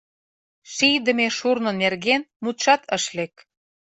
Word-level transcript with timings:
Шийдыме 0.73 1.27
шурно 1.37 1.71
нерген 1.81 2.21
мутшат 2.43 2.81
ыш 2.97 3.03
лек. 3.17 3.33